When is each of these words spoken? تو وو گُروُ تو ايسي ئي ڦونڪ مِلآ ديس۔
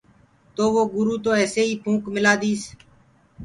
تو 0.55 0.63
وو 0.73 0.83
گُروُ 0.93 1.13
تو 1.23 1.29
ايسي 1.39 1.61
ئي 1.67 1.73
ڦونڪ 1.83 2.03
مِلآ 2.15 2.33
ديس۔ 2.41 2.61